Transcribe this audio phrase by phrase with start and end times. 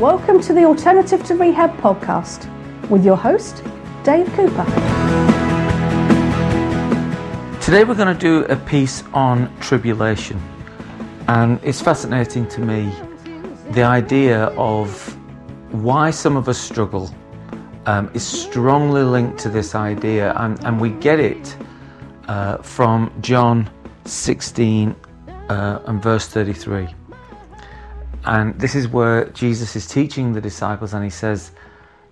[0.00, 2.50] Welcome to the Alternative to Rehab podcast
[2.90, 3.64] with your host,
[4.04, 4.66] Dave Cooper.
[7.62, 10.38] Today we're going to do a piece on tribulation,
[11.28, 12.92] and it's fascinating to me
[13.70, 15.16] the idea of
[15.72, 17.10] why some of us struggle
[17.86, 21.56] um, is strongly linked to this idea, and, and we get it
[22.28, 23.70] uh, from John
[24.04, 24.94] 16
[25.48, 26.86] uh, and verse 33.
[28.26, 31.52] And this is where Jesus is teaching the disciples, and he says,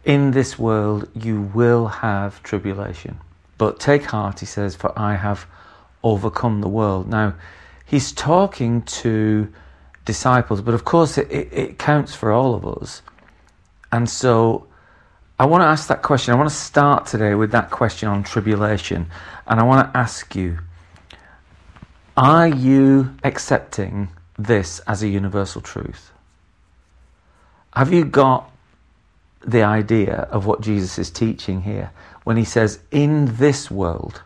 [0.04, 3.18] In this world you will have tribulation.
[3.58, 5.46] But take heart, he says, for I have
[6.04, 7.08] overcome the world.
[7.08, 7.34] Now,
[7.84, 9.52] he's talking to
[10.04, 13.02] disciples, but of course it, it, it counts for all of us.
[13.90, 14.66] And so
[15.38, 16.32] I want to ask that question.
[16.32, 19.06] I want to start today with that question on tribulation.
[19.46, 20.58] And I want to ask you
[22.16, 26.12] Are you accepting this as a universal truth?
[27.74, 28.50] Have you got
[29.44, 31.90] the idea of what Jesus is teaching here
[32.24, 34.22] when he says, In this world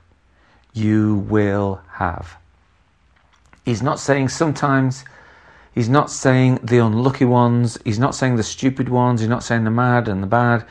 [0.72, 2.36] you will have?
[3.64, 5.04] He's not saying sometimes,
[5.74, 9.64] he's not saying the unlucky ones, he's not saying the stupid ones, he's not saying
[9.64, 10.64] the mad and the bad.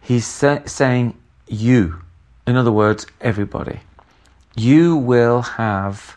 [0.00, 1.16] He's sa- saying
[1.46, 2.02] you.
[2.46, 3.80] In other words, everybody.
[4.56, 6.16] You will have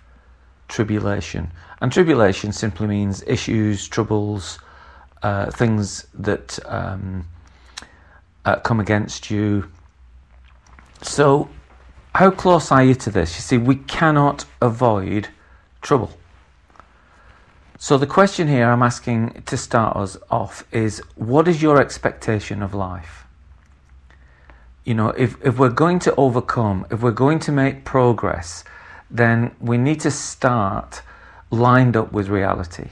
[0.76, 1.50] tribulation.
[1.82, 4.60] And tribulation simply means issues, troubles,
[5.24, 7.26] uh, things that um,
[8.44, 9.70] uh, come against you.
[11.02, 11.50] So,
[12.14, 13.36] how close are you to this?
[13.36, 15.30] You see, we cannot avoid
[15.82, 16.12] trouble.
[17.78, 22.62] So, the question here I'm asking to start us off is what is your expectation
[22.62, 23.26] of life?
[24.84, 28.64] You know, if, if we're going to overcome, if we're going to make progress,
[29.10, 31.02] then we need to start
[31.52, 32.90] lined up with reality,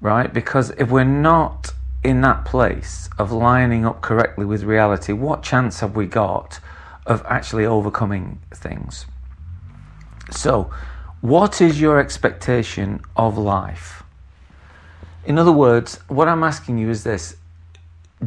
[0.00, 0.32] right?
[0.32, 1.72] Because if we're not
[2.02, 6.60] in that place of lining up correctly with reality, what chance have we got
[7.06, 9.06] of actually overcoming things?
[10.30, 10.70] So,
[11.20, 14.02] what is your expectation of life?
[15.24, 17.36] In other words, what I'm asking you is this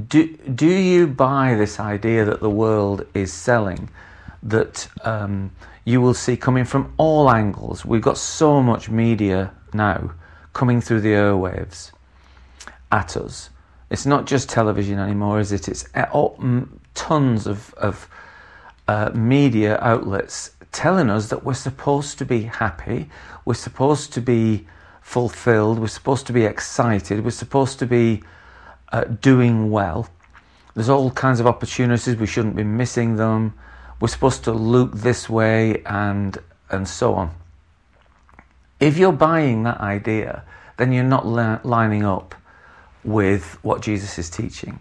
[0.07, 3.89] do, do you buy this idea that the world is selling
[4.45, 5.51] that um,
[5.83, 7.83] you will see coming from all angles?
[7.83, 10.11] We've got so much media now
[10.53, 11.91] coming through the airwaves
[12.91, 13.49] at us.
[13.89, 15.67] It's not just television anymore, is it?
[15.67, 15.85] It's
[16.93, 18.09] tons of, of
[18.87, 23.09] uh, media outlets telling us that we're supposed to be happy,
[23.45, 24.67] we're supposed to be
[25.01, 28.21] fulfilled, we're supposed to be excited, we're supposed to be
[28.91, 30.09] uh, doing well.
[30.73, 33.53] There's all kinds of opportunities, we shouldn't be missing them.
[33.99, 36.37] We're supposed to look this way and
[36.69, 37.31] and so on.
[38.79, 40.43] If you're buying that idea,
[40.77, 42.35] then you're not li- lining up
[43.03, 44.79] with what Jesus is teaching.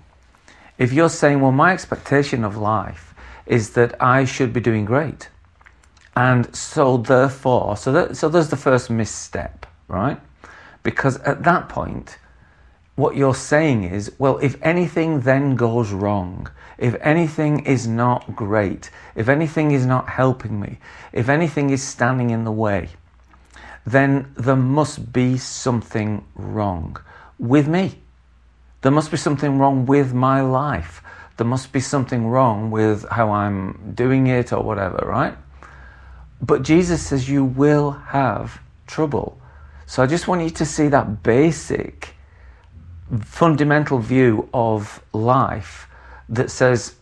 [0.78, 3.14] If you're saying, well, my expectation of life
[3.46, 5.28] is that I should be doing great,
[6.16, 10.20] and so therefore, so that, so there's the first misstep, right?
[10.82, 12.18] Because at that point,
[12.96, 16.48] what you're saying is, well, if anything then goes wrong,
[16.78, 20.78] if anything is not great, if anything is not helping me,
[21.12, 22.88] if anything is standing in the way,
[23.86, 26.96] then there must be something wrong
[27.38, 28.00] with me.
[28.82, 31.02] There must be something wrong with my life.
[31.36, 35.36] There must be something wrong with how I'm doing it or whatever, right?
[36.40, 39.40] But Jesus says you will have trouble.
[39.86, 42.14] So I just want you to see that basic
[43.22, 45.88] fundamental view of life
[46.28, 46.94] that says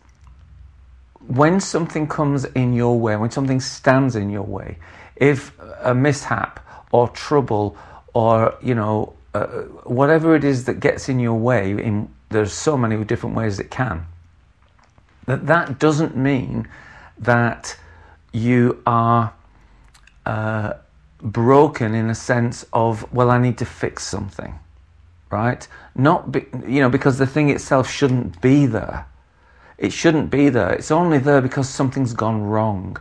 [1.26, 4.78] when something comes in your way, when something stands in your way,
[5.16, 6.60] if a mishap
[6.90, 7.76] or trouble
[8.12, 9.46] or you know uh,
[9.84, 13.70] whatever it is that gets in your way, in there's so many different ways it
[13.70, 14.06] can.
[15.26, 16.68] That that doesn't mean
[17.18, 17.76] that
[18.32, 19.32] you are
[20.26, 20.72] uh,
[21.20, 24.58] broken in a sense of well, I need to fix something
[25.32, 25.66] right?
[25.96, 29.06] Not be, you know because the thing itself shouldn't be there.
[29.82, 30.70] It shouldn't be there.
[30.70, 32.96] It's only there because something's gone wrong.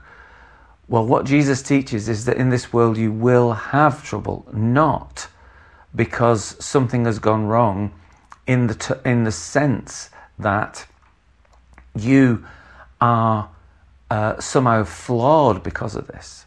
[0.88, 5.28] Well, what Jesus teaches is that in this world you will have trouble, not
[5.96, 7.94] because something has gone wrong
[8.48, 10.88] in the t- in the sense that
[11.96, 12.44] you
[13.00, 13.50] are
[14.10, 16.46] uh, somehow flawed because of this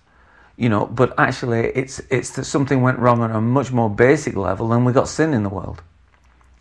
[0.57, 4.37] you know, but actually it's it's that something went wrong on a much more basic
[4.37, 5.83] level and we got sin in the world.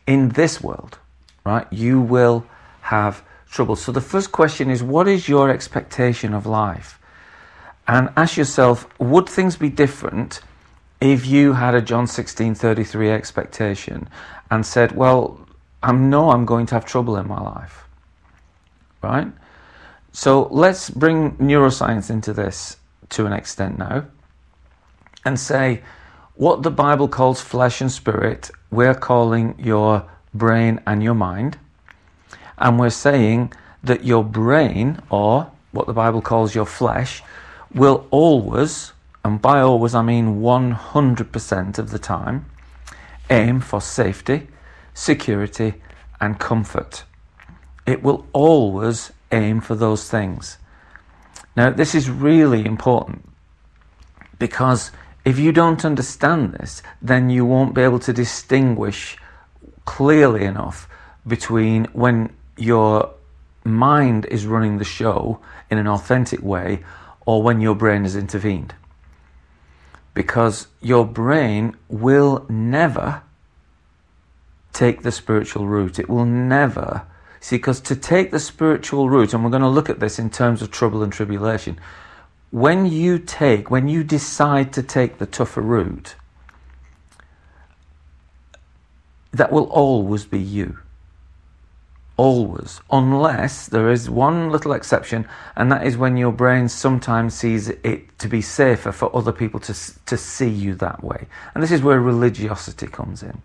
[0.08, 0.98] In this world,
[1.46, 1.72] right?
[1.72, 2.46] You will
[2.82, 3.24] have
[3.54, 3.76] trouble.
[3.76, 7.00] So the first question is what is your expectation of life?
[7.88, 10.42] And ask yourself, would things be different
[11.00, 14.10] if you had a John 16:33 expectation
[14.50, 15.40] and said, well,
[15.84, 17.86] I know I'm going to have trouble in my life.
[19.02, 19.28] Right?
[20.12, 22.78] So let's bring neuroscience into this
[23.10, 24.06] to an extent now
[25.26, 25.82] and say
[26.36, 31.58] what the Bible calls flesh and spirit, we're calling your brain and your mind.
[32.58, 33.54] And we're saying
[33.84, 37.22] that your brain, or what the Bible calls your flesh,
[37.74, 38.94] will always,
[39.26, 42.46] and by always I mean 100% of the time,
[43.30, 44.48] aim for safety,
[44.94, 45.76] security,
[46.22, 47.04] and comfort.
[47.86, 50.58] It will always aim for those things.
[51.56, 53.30] Now, this is really important
[54.40, 54.92] because
[55.26, 59.18] if you don't understand this, then you won't be able to distinguish
[59.86, 60.88] clearly enough
[61.26, 63.14] between when your
[63.64, 65.40] mind is running the show
[65.70, 66.84] in an authentic way
[67.26, 68.76] or when your brain has intervened.
[70.14, 73.24] Because your brain will never
[74.74, 76.00] take the spiritual route.
[76.00, 77.04] It will never.
[77.40, 80.30] See, because to take the spiritual route, and we're going to look at this in
[80.30, 81.80] terms of trouble and tribulation,
[82.52, 86.16] when you take, when you decide to take the tougher route,
[89.32, 90.78] that will always be you.
[92.16, 92.80] Always.
[92.92, 98.20] Unless there is one little exception, and that is when your brain sometimes sees it
[98.20, 101.26] to be safer for other people to, to see you that way.
[101.54, 103.42] And this is where religiosity comes in.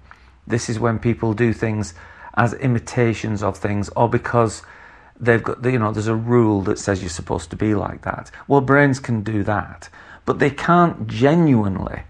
[0.47, 1.95] This is when people do things
[2.35, 4.63] as imitations of things or because
[5.19, 8.31] they've got, you know, there's a rule that says you're supposed to be like that.
[8.47, 9.89] Well, brains can do that,
[10.25, 12.03] but they can't genuinely.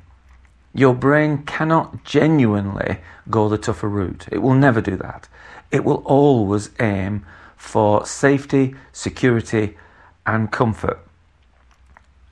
[0.75, 2.99] Your brain cannot genuinely
[3.31, 4.27] go the tougher route.
[4.31, 5.29] It will never do that.
[5.71, 7.25] It will always aim
[7.57, 9.77] for safety, security,
[10.25, 10.99] and comfort.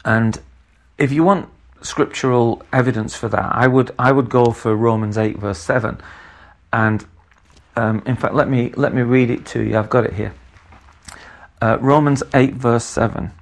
[0.05, 0.41] And
[0.99, 1.49] if you want
[1.83, 6.01] scriptural evidence for that, I would I would go for Romans eight verse seven,
[6.73, 7.05] and
[7.77, 9.79] um, in fact, let me let me read it to you.
[9.79, 10.33] I've got it here.
[11.61, 13.33] Uh, Romans eight verse seven.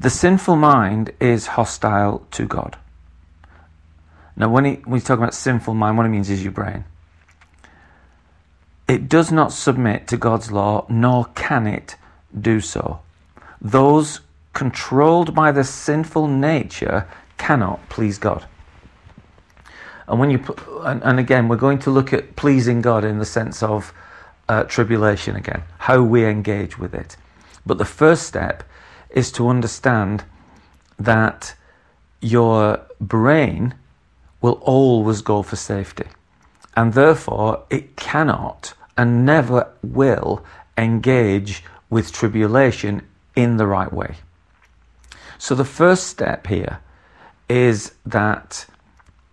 [0.00, 2.78] The sinful mind is hostile to God.
[4.40, 6.86] Now, when, he, when he's talking about sinful mind, what he means is your brain.
[8.88, 11.96] It does not submit to God's law, nor can it
[12.40, 13.00] do so.
[13.60, 14.20] Those
[14.54, 17.06] controlled by the sinful nature
[17.36, 18.46] cannot please God.
[20.08, 20.42] And when you
[20.84, 23.92] and, and again, we're going to look at pleasing God in the sense of
[24.48, 27.18] uh, tribulation again, how we engage with it.
[27.66, 28.64] But the first step
[29.10, 30.24] is to understand
[30.98, 31.54] that
[32.22, 33.74] your brain
[34.40, 36.06] will always go for safety.
[36.76, 40.44] And therefore, it cannot and never will
[40.76, 43.06] engage with tribulation
[43.36, 44.16] in the right way.
[45.38, 46.80] So, the first step here
[47.48, 48.66] is that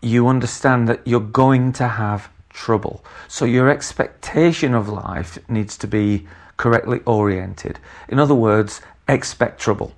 [0.02, 3.04] you understand that you're going to have trouble.
[3.28, 6.28] So, your expectation of life needs to be
[6.58, 7.80] correctly oriented.
[8.08, 9.94] In other words, expect trouble.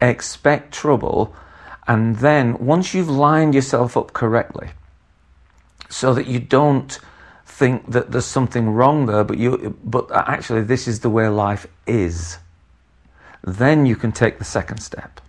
[0.00, 1.34] Expect trouble,
[1.86, 4.70] and then once you've lined yourself up correctly,
[5.88, 6.98] so that you don't
[7.44, 11.66] think that there's something wrong there, but you but actually this is the way life
[11.86, 12.38] is.
[13.42, 15.20] Then you can take the second step,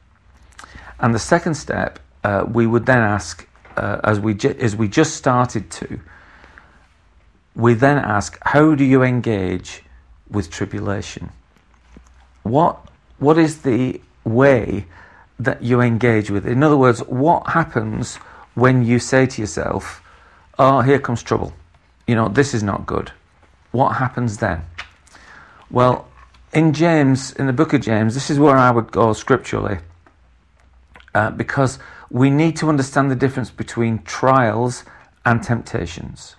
[0.99, 3.47] and the second step uh, we would then ask,
[3.77, 5.99] uh, as we ju- as we just started to.
[7.55, 9.83] We then ask, how do you engage
[10.29, 11.31] with tribulation?
[12.43, 12.79] What
[13.19, 14.85] what is the way
[15.39, 16.45] that you engage with?
[16.47, 18.17] In other words, what happens
[18.53, 20.01] when you say to yourself,
[20.57, 21.53] "Oh, here comes trouble."
[22.07, 23.11] you know, this is not good.
[23.71, 24.65] What happens then?
[25.69, 26.07] Well,
[26.53, 29.79] in James, in the book of James, this is where I would go scripturally,
[31.13, 34.83] uh, because we need to understand the difference between trials
[35.25, 36.35] and temptations.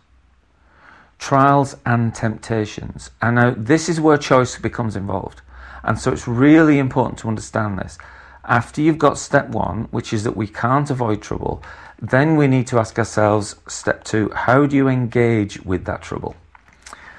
[1.19, 3.11] Trials and temptations.
[3.21, 5.43] And now this is where choice becomes involved.
[5.83, 7.99] And so it's really important to understand this.
[8.47, 11.63] After you've got step one, which is that we can't avoid trouble,
[12.01, 16.37] then we need to ask ourselves, step two, how do you engage with that trouble?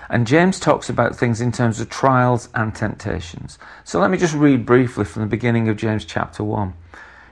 [0.10, 3.60] And James talks about things in terms of trials and temptations.
[3.84, 6.74] So let me just read briefly from the beginning of James chapter 1.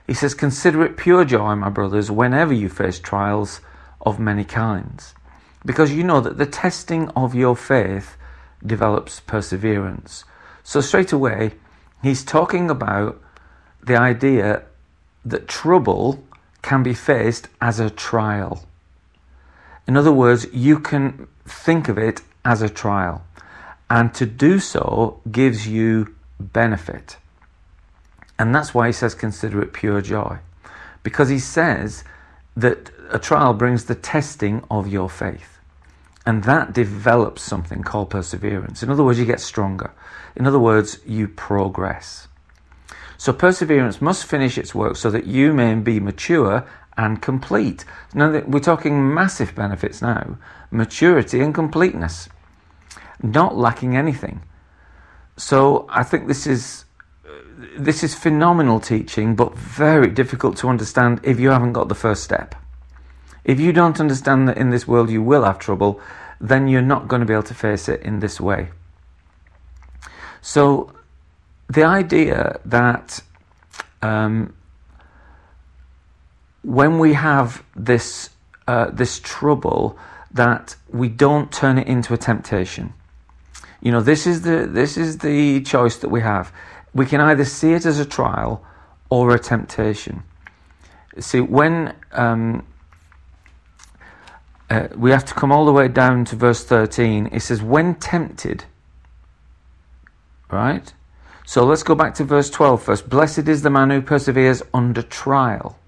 [0.06, 3.62] He says, Consider it pure joy, my brothers, whenever you face trials
[4.02, 5.14] of many kinds,
[5.64, 8.18] because you know that the testing of your faith
[8.64, 10.24] develops perseverance.
[10.62, 11.52] So straight away,
[12.02, 13.22] he's talking about
[13.86, 14.62] the idea
[15.24, 16.22] that trouble
[16.62, 18.64] can be faced as a trial.
[19.86, 23.24] In other words, you can think of it as a trial,
[23.88, 27.16] and to do so gives you benefit.
[28.38, 30.38] And that's why he says, consider it pure joy.
[31.02, 32.04] Because he says
[32.56, 35.58] that a trial brings the testing of your faith.
[36.26, 38.82] And that develops something called perseverance.
[38.82, 39.92] In other words, you get stronger.
[40.34, 42.26] In other words, you progress.
[43.18, 47.84] So perseverance must finish its work so that you may be mature and complete.
[48.14, 50.38] Now, we're talking massive benefits now
[50.70, 52.28] maturity and completeness,
[53.22, 54.42] not lacking anything.
[55.36, 56.84] So I think this is.
[57.24, 57.30] Uh,
[57.78, 62.22] this is phenomenal teaching, but very difficult to understand if you haven't got the first
[62.22, 62.54] step.
[63.44, 66.00] If you don't understand that in this world you will have trouble,
[66.40, 68.70] then you're not going to be able to face it in this way.
[70.42, 70.92] So,
[71.68, 73.22] the idea that
[74.02, 74.54] um,
[76.62, 78.30] when we have this
[78.68, 79.96] uh, this trouble,
[80.32, 82.92] that we don't turn it into a temptation.
[83.80, 86.52] You know, this is the this is the choice that we have.
[86.94, 88.64] We can either see it as a trial
[89.10, 90.22] or a temptation.
[91.18, 92.66] See, when um,
[94.68, 97.28] uh, we have to come all the way down to verse 13.
[97.32, 98.64] It says, When tempted,
[100.50, 100.92] right?
[101.46, 103.08] So let's go back to verse 12 first.
[103.08, 105.78] Blessed is the man who perseveres under trial.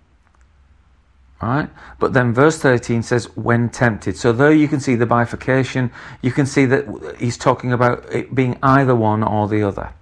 [1.42, 1.68] Right?
[1.98, 4.16] But then verse 13 says, when tempted.
[4.16, 5.90] So there you can see the bifurcation.
[6.22, 9.92] You can see that he's talking about it being either one or the other.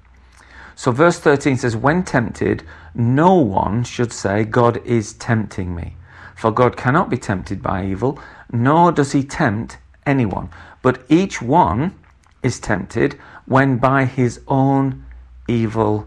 [0.75, 2.63] So verse 13 says, when tempted,
[2.95, 5.97] no one should say, God is tempting me.
[6.35, 8.21] For God cannot be tempted by evil,
[8.53, 10.51] nor does he tempt anyone.
[10.83, 11.99] But each one
[12.43, 13.15] is tempted
[13.47, 15.06] when by his own
[15.49, 16.07] evil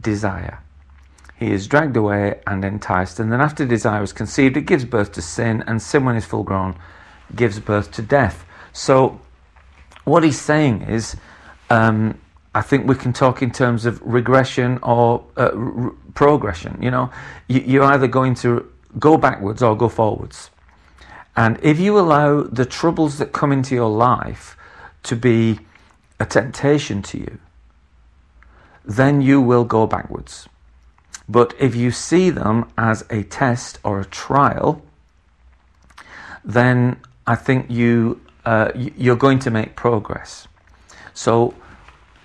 [0.00, 0.60] desire.
[1.36, 5.12] He is dragged away and enticed, and then after desire is conceived, it gives birth
[5.12, 6.76] to sin, and sin, when it's full grown,
[7.34, 8.44] gives birth to death.
[8.72, 9.20] So,
[10.04, 11.16] what he's saying is,
[11.70, 12.18] um,
[12.54, 16.78] I think we can talk in terms of regression or uh, r- progression.
[16.82, 17.10] You know,
[17.48, 20.50] you, are either going to go backwards or go forwards.
[21.34, 24.56] And if you allow the troubles that come into your life
[25.04, 25.60] to be
[26.20, 27.38] a temptation to you,
[28.84, 30.48] then you will go backwards.
[31.28, 34.82] But if you see them as a test or a trial,
[36.44, 36.96] then
[37.26, 40.48] I think you uh, you're going to make progress.
[41.14, 41.54] So,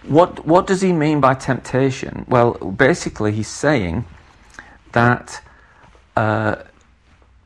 [0.04, 2.26] what what does he mean by temptation?
[2.28, 4.06] Well, basically, he's saying
[4.94, 5.42] that
[6.16, 6.56] uh,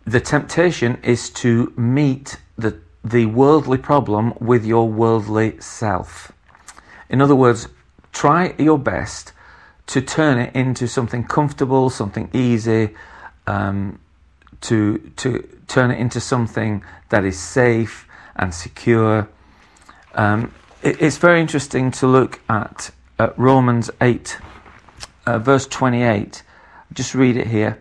[0.05, 6.31] the temptation is to meet the, the worldly problem with your worldly self.
[7.09, 7.67] In other words,
[8.11, 9.33] try your best
[9.87, 12.95] to turn it into something comfortable, something easy,
[13.47, 13.99] um,
[14.61, 19.27] to, to turn it into something that is safe and secure.
[20.13, 24.37] Um, it, it's very interesting to look at, at Romans 8,
[25.25, 26.43] uh, verse 28.
[26.93, 27.79] Just read it here.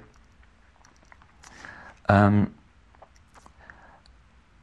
[2.08, 2.52] Um,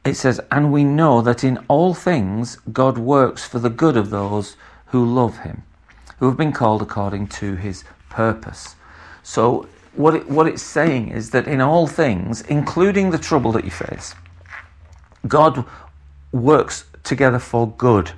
[0.04, 4.10] it says, And we know that in all things God works for the good of
[4.10, 4.56] those
[4.88, 5.62] who love him,
[6.18, 8.76] who have been called according to his purpose.
[9.22, 13.64] So, what, it, what it's saying is that in all things, including the trouble that
[13.64, 14.14] you face,
[15.26, 15.64] God
[16.32, 18.12] works together for good.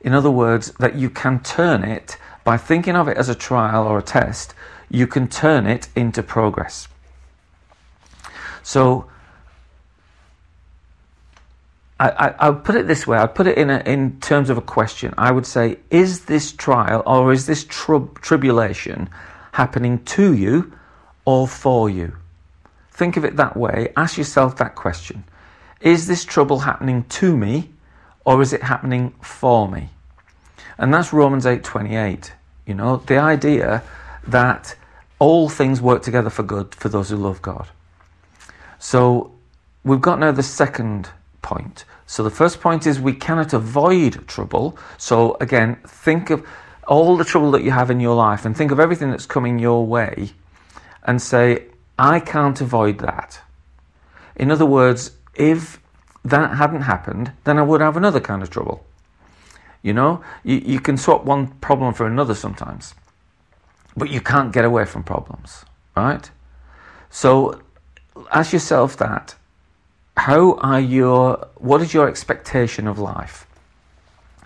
[0.00, 3.86] In other words, that you can turn it by thinking of it as a trial
[3.86, 4.54] or a test,
[4.88, 6.88] you can turn it into progress.
[8.62, 9.06] So
[12.00, 13.18] I, I, would put it this way.
[13.18, 15.12] I'd put it in a, in terms of a question.
[15.18, 19.10] I would say, is this trial or is this tribulation
[19.52, 20.72] happening to you
[21.24, 22.16] or for you?
[22.92, 23.92] Think of it that way.
[23.96, 25.24] Ask yourself that question.
[25.80, 27.70] Is this trouble happening to me
[28.24, 29.90] or is it happening for me?
[30.78, 32.30] And that's Romans 8:28.
[32.66, 33.82] You know, the idea
[34.26, 34.76] that
[35.18, 37.68] all things work together for good for those who love God.
[38.78, 39.32] So
[39.82, 41.08] we've got now the second
[41.42, 41.84] point.
[42.08, 44.78] So the first point is we cannot avoid trouble.
[44.96, 46.44] So again, think of
[46.86, 49.58] all the trouble that you have in your life and think of everything that's coming
[49.58, 50.30] your way
[51.04, 51.66] and say,
[51.98, 53.42] I can't avoid that.
[54.36, 55.80] In other words, if
[56.24, 58.86] that hadn't happened, then I would have another kind of trouble.
[59.82, 62.94] You know, you, you can swap one problem for another sometimes,
[63.98, 66.30] but you can't get away from problems, right?
[67.10, 67.60] So
[68.32, 69.34] ask yourself that.
[70.18, 73.46] How are your, what is your expectation of life?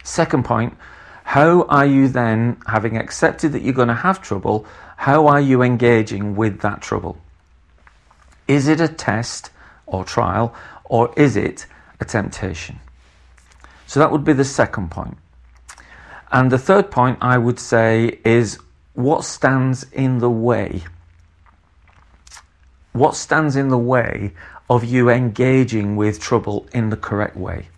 [0.04, 0.76] Second point,
[1.24, 4.66] how are you then, having accepted that you're going to have trouble,
[4.98, 7.16] how are you engaging with that trouble?
[8.46, 9.50] Is it a test
[9.86, 11.64] or trial, or is it
[12.00, 12.78] a temptation?
[13.86, 15.16] So that would be the second point.
[16.30, 18.58] And the third point I would say is
[18.92, 20.82] what stands in the way
[22.92, 24.32] what stands in the way
[24.74, 27.68] of you engaging with trouble in the correct way.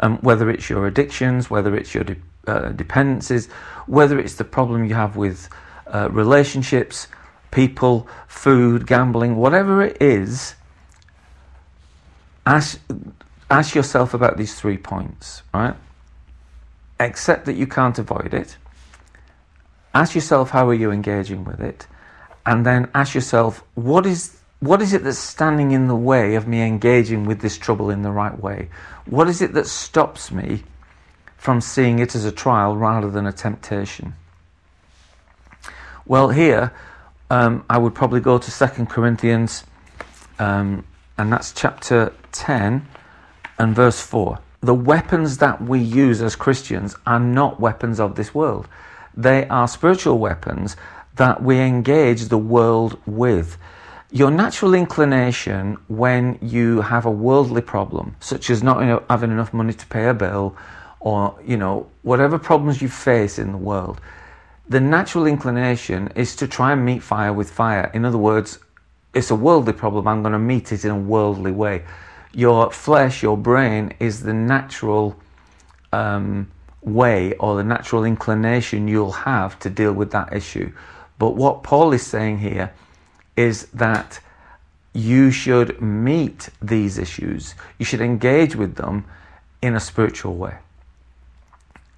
[0.00, 2.16] Um, whether it's your addictions, whether it's your de-
[2.48, 3.46] uh, dependencies,
[3.86, 5.48] whether it's the problem you have with
[5.86, 7.06] uh, relationships,
[7.52, 10.56] people, food, gambling, whatever it is,
[12.44, 12.80] ask,
[13.48, 15.76] ask yourself about these three points, right?
[16.98, 18.56] Accept that you can't avoid it.
[19.94, 21.86] Ask yourself how are you engaging with it,
[22.44, 26.48] and then ask yourself what is what is it that's standing in the way of
[26.48, 28.70] me engaging with this trouble in the right way?
[29.06, 30.64] What is it that stops me
[31.36, 34.14] from seeing it as a trial rather than a temptation?
[36.06, 36.72] Well, here
[37.30, 39.64] um, I would probably go to Second Corinthians,
[40.38, 40.84] um,
[41.16, 42.86] and that's chapter 10
[43.58, 44.38] and verse 4.
[44.60, 48.66] The weapons that we use as Christians are not weapons of this world,
[49.14, 50.76] they are spiritual weapons
[51.14, 53.56] that we engage the world with.
[54.10, 59.74] Your natural inclination when you have a worldly problem, such as not having enough money
[59.74, 60.56] to pay a bill,
[61.00, 64.00] or you know whatever problems you face in the world,
[64.66, 67.90] the natural inclination is to try and meet fire with fire.
[67.92, 68.58] In other words,
[69.12, 70.08] it's a worldly problem.
[70.08, 71.84] I'm going to meet it in a worldly way.
[72.32, 75.16] Your flesh, your brain, is the natural
[75.92, 76.50] um,
[76.80, 80.72] way or the natural inclination you'll have to deal with that issue.
[81.18, 82.72] But what Paul is saying here
[83.38, 84.18] is that
[84.92, 89.04] you should meet these issues, you should engage with them
[89.62, 90.56] in a spiritual way.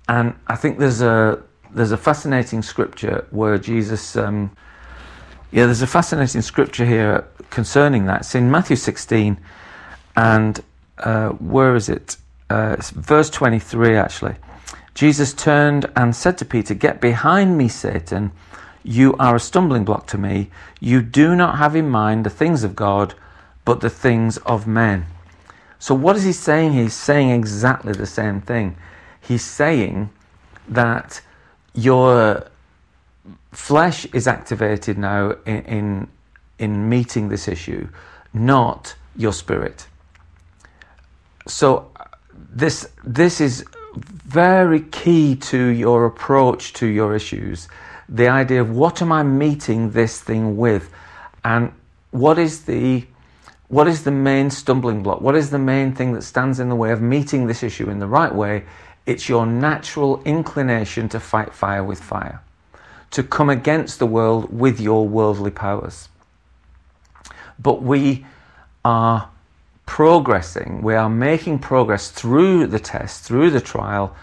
[0.06, 1.42] And I think there's a
[1.72, 4.50] there's a fascinating scripture where Jesus, um,
[5.52, 8.20] yeah, there's a fascinating scripture here concerning that.
[8.22, 9.38] It's in Matthew 16,
[10.16, 10.60] and
[10.98, 12.16] uh, where is it?
[12.50, 14.34] Uh, it's verse 23 actually.
[14.94, 18.32] Jesus turned and said to Peter, Get behind me, Satan.
[18.82, 20.50] You are a stumbling block to me.
[20.80, 23.14] You do not have in mind the things of God,
[23.64, 25.06] but the things of men.
[25.78, 26.72] So, what is he saying?
[26.72, 28.76] He's saying exactly the same thing.
[29.20, 30.10] He's saying
[30.68, 31.20] that
[31.74, 32.48] your
[33.52, 36.08] flesh is activated now in, in,
[36.58, 37.88] in meeting this issue,
[38.32, 39.86] not your spirit.
[41.46, 42.04] So, uh,
[42.34, 47.68] this, this is very key to your approach to your issues
[48.10, 50.90] the idea of what am I meeting this thing with,
[51.44, 51.72] and
[52.10, 53.06] what is the
[53.68, 55.20] what is the main stumbling block?
[55.20, 58.00] What is the main thing that stands in the way of meeting this issue in
[58.00, 58.64] the right way?
[59.06, 62.42] It's your natural inclination to fight fire with fire,
[63.12, 66.08] to come against the world with your worldly powers.
[67.60, 68.26] But we
[68.84, 69.30] are
[69.86, 74.16] progressing, we are making progress through the test, through the trial,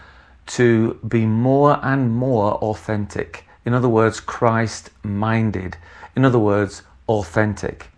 [0.48, 5.76] to be more and more authentic in other words, Christ minded.
[6.16, 7.88] In other words, authentic.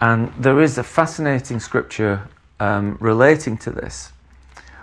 [0.00, 4.10] And there is a fascinating scripture um, relating to this,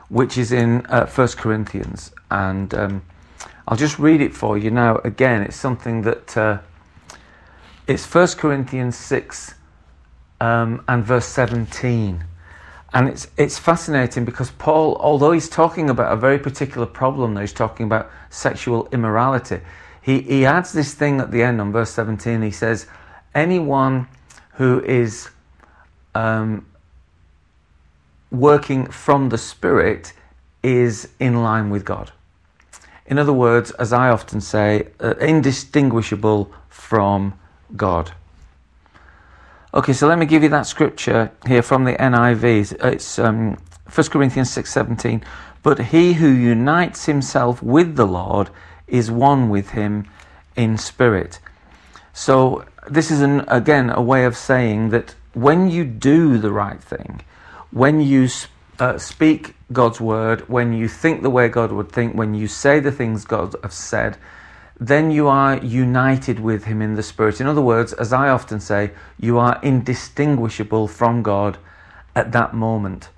[0.08, 2.14] which is in uh, 1 Corinthians.
[2.32, 3.02] And um,
[3.68, 5.00] I'll just read it for you now.
[5.04, 6.60] Again, it's something that uh,
[7.86, 9.56] it's 1 Corinthians 6
[10.40, 12.24] um, and verse 17.
[12.94, 17.52] And it's, it's fascinating because Paul, although he's talking about a very particular problem, he's
[17.52, 19.60] talking about sexual immorality,
[20.04, 22.42] he, he adds this thing at the end on verse 17.
[22.42, 22.88] He says,
[23.34, 24.08] Anyone
[24.56, 25.30] who is
[26.14, 26.66] um,
[28.30, 30.14] working from the Spirit
[30.62, 32.12] is in line with God.
[33.06, 37.34] In other words, as I often say, uh, indistinguishable from
[37.76, 38.12] God.
[39.74, 42.84] Okay, so let me give you that scripture here from the NIV.
[42.84, 43.58] It's um,
[43.94, 45.24] 1 Corinthians 6:17.
[45.64, 48.50] But he who unites himself with the Lord
[48.88, 50.08] is one with him
[50.56, 51.40] in spirit.
[52.14, 56.82] So, this is an, again a way of saying that when you do the right
[56.82, 57.22] thing,
[57.72, 58.28] when you
[58.80, 62.80] uh, speak God's word, when you think the way God would think, when you say
[62.80, 64.18] the things God has said,
[64.80, 67.40] then you are united with Him in the Spirit.
[67.40, 71.58] In other words, as I often say, you are indistinguishable from God
[72.16, 73.10] at that moment.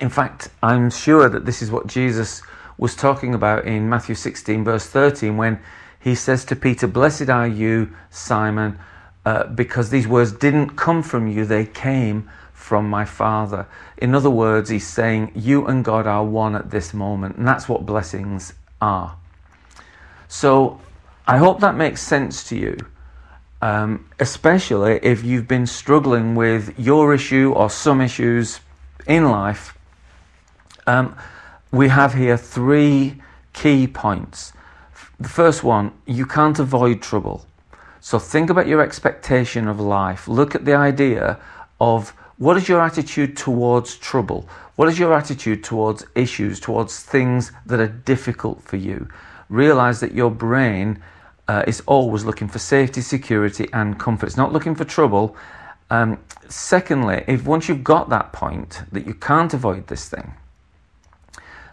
[0.00, 2.42] In fact, I'm sure that this is what Jesus
[2.78, 5.60] was talking about in Matthew 16, verse 13, when
[6.00, 8.78] he says to Peter, Blessed are you, Simon,
[9.26, 13.66] uh, because these words didn't come from you, they came from my Father.
[13.96, 17.68] In other words, he's saying, You and God are one at this moment, and that's
[17.68, 19.16] what blessings are.
[20.28, 20.80] So
[21.26, 22.76] I hope that makes sense to you.
[23.60, 28.60] Um, especially if you've been struggling with your issue or some issues
[29.06, 29.76] in life.
[30.86, 31.16] Um,
[31.70, 33.20] we have here three
[33.52, 34.52] key points.
[35.20, 37.46] The first one, you can't avoid trouble.
[38.00, 40.28] So think about your expectation of life.
[40.28, 41.38] Look at the idea
[41.80, 44.48] of What is your attitude towards trouble?
[44.76, 49.08] What is your attitude towards issues, towards things that are difficult for you?
[49.48, 51.02] Realize that your brain
[51.48, 54.26] uh, is always looking for safety, security, and comfort.
[54.26, 55.34] It's not looking for trouble.
[55.90, 60.34] Um, secondly, if once you've got that point that you can't avoid this thing,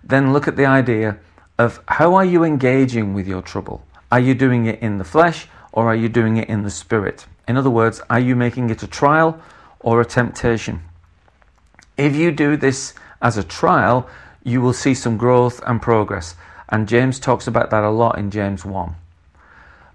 [0.06, 1.18] then look at the idea
[1.58, 3.84] of how are you engaging with your trouble?
[4.12, 7.26] Are you doing it in the flesh or are you doing it in the spirit?
[7.48, 9.40] In other words, are you making it a trial
[9.80, 10.84] or a temptation?
[11.98, 14.08] If you do this as a trial,
[14.44, 16.36] you will see some growth and progress.
[16.70, 18.96] And James talks about that a lot in James 1.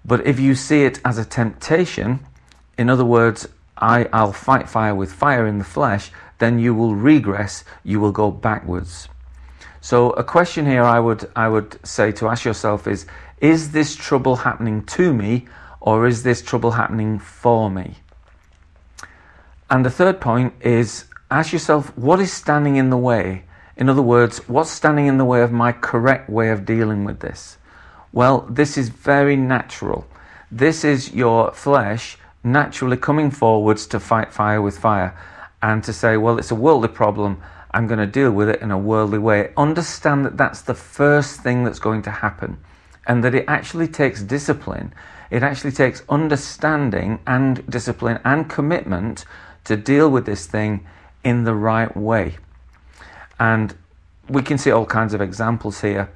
[0.03, 2.19] But if you see it as a temptation,
[2.77, 3.47] in other words,
[3.77, 8.11] I, I'll fight fire with fire in the flesh, then you will regress, you will
[8.11, 9.07] go backwards.
[9.81, 13.07] So a question here I would I would say to ask yourself is
[13.39, 15.47] is this trouble happening to me
[15.79, 17.95] or is this trouble happening for me?
[19.71, 23.43] And the third point is ask yourself what is standing in the way?
[23.75, 27.21] In other words, what's standing in the way of my correct way of dealing with
[27.21, 27.57] this?
[28.13, 30.05] Well, this is very natural.
[30.51, 35.17] This is your flesh naturally coming forwards to fight fire with fire
[35.63, 37.41] and to say, well, it's a worldly problem.
[37.71, 39.51] I'm going to deal with it in a worldly way.
[39.55, 42.57] Understand that that's the first thing that's going to happen
[43.07, 44.93] and that it actually takes discipline.
[45.29, 49.25] It actually takes understanding and discipline and commitment
[49.63, 50.85] to deal with this thing
[51.23, 52.37] in the right way.
[53.39, 53.73] And
[54.29, 56.11] we can see all kinds of examples here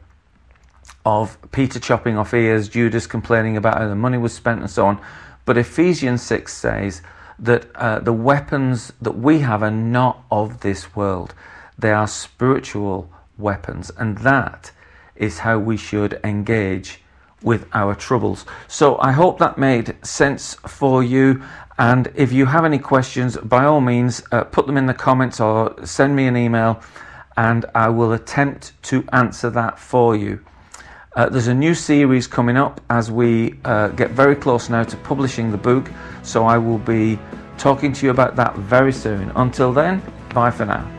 [1.05, 4.85] of Peter chopping off ears, Judas complaining about how the money was spent, and so
[4.85, 4.99] on.
[5.45, 7.01] But Ephesians 6 says
[7.39, 11.33] that uh, the weapons that we have are not of this world,
[11.77, 14.71] they are spiritual weapons, and that
[15.15, 17.01] is how we should engage
[17.41, 18.45] with our troubles.
[18.67, 21.43] So I hope that made sense for you.
[21.77, 25.39] And if you have any questions, by all means, uh, put them in the comments
[25.39, 26.81] or send me an email,
[27.37, 30.39] and I will attempt to answer that for you.
[31.15, 34.97] Uh, there's a new series coming up as we uh, get very close now to
[34.97, 35.89] publishing the book,
[36.23, 37.17] so I will be
[37.57, 39.31] talking to you about that very soon.
[39.37, 40.01] Until then,
[40.33, 40.94] bye for now.